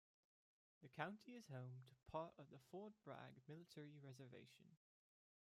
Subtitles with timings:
[0.81, 4.75] The county is home to part of the Fort Bragg military reservation.